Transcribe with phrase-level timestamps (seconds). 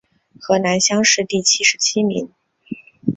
[0.39, 2.31] 河南乡试第七十七名。